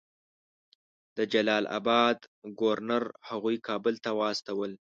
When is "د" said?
1.17-1.19